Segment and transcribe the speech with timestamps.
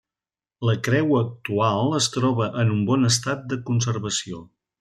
[0.69, 4.45] La creu actual es troba en un bon estat de conservació.